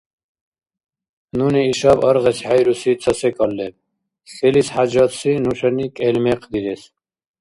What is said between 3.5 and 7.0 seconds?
леб: селис хӀяжатси нушани кӀел мекъ дирес?